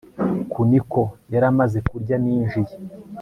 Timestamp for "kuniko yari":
0.53-1.45